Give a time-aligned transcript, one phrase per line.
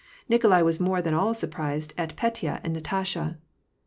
[0.27, 3.37] Nikolai was more than all surprised at Petya and Natasha.